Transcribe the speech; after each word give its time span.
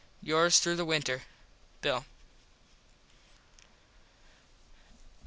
Yours 0.23 0.57
through 0.57 0.75
the 0.75 0.83
winter, 0.83 1.25
Bill. 1.81 2.05